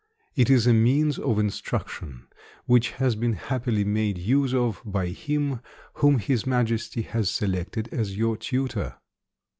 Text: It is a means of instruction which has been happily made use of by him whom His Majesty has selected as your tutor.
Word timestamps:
It 0.35 0.49
is 0.49 0.65
a 0.65 0.73
means 0.73 1.19
of 1.19 1.37
instruction 1.37 2.25
which 2.65 2.89
has 2.93 3.15
been 3.15 3.33
happily 3.33 3.83
made 3.83 4.17
use 4.17 4.51
of 4.51 4.81
by 4.83 5.09
him 5.09 5.59
whom 5.93 6.17
His 6.17 6.47
Majesty 6.47 7.03
has 7.03 7.29
selected 7.29 7.87
as 7.91 8.17
your 8.17 8.35
tutor. 8.35 8.95